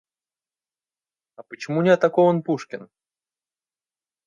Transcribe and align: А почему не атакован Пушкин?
А 1.35 1.43
почему 1.43 1.83
не 1.83 1.91
атакован 1.91 2.41
Пушкин? 2.41 2.89